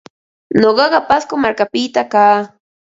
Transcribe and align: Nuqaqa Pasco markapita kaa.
Nuqaqa 0.61 0.99
Pasco 1.09 1.33
markapita 1.43 2.01
kaa. 2.13 2.37